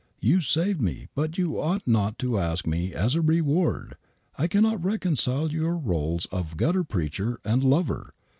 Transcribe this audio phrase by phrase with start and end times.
[0.19, 3.97] You saved me, but you ought not to ask me as a reward.
[4.35, 8.15] I cannot reconcile your roles of gutter preacher and lover.